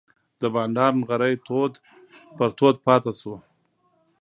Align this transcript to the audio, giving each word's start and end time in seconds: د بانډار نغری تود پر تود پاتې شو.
د 0.41 0.43
بانډار 0.53 0.91
نغری 1.01 1.35
تود 1.45 1.73
پر 2.35 2.49
تود 2.57 2.75
پاتې 2.85 3.11
شو. 3.19 3.35